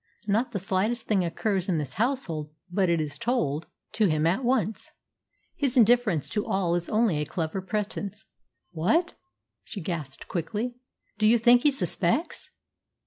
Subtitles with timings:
[0.25, 4.43] Not the slightest thing occurs in this household but it is told to him at
[4.43, 4.93] once.
[5.55, 8.25] His indifference to all is only a clever pretence."
[8.71, 9.13] "What!"
[9.63, 10.73] she gasped quickly;
[11.19, 12.49] "do you think he suspects?"